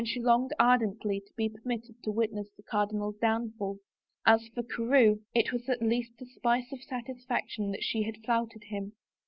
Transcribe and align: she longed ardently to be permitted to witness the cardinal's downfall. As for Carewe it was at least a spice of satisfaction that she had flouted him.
she 0.03 0.19
longed 0.19 0.51
ardently 0.59 1.19
to 1.21 1.31
be 1.35 1.47
permitted 1.47 1.93
to 2.01 2.11
witness 2.11 2.49
the 2.57 2.63
cardinal's 2.63 3.15
downfall. 3.19 3.77
As 4.25 4.47
for 4.47 4.63
Carewe 4.63 5.19
it 5.35 5.53
was 5.53 5.69
at 5.69 5.79
least 5.79 6.19
a 6.23 6.25
spice 6.25 6.71
of 6.71 6.81
satisfaction 6.81 7.69
that 7.69 7.83
she 7.83 8.01
had 8.01 8.17
flouted 8.25 8.63
him. 8.63 8.93